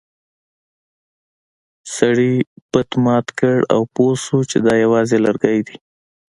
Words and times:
سړي 1.95 2.33
بت 2.71 2.89
مات 3.05 3.27
کړ 3.39 3.57
او 3.73 3.81
پوه 3.93 4.13
شو 4.23 4.39
چې 4.49 4.57
دا 4.65 4.73
یوازې 4.83 5.17
لرګی 5.25 5.59
دی. 5.67 5.75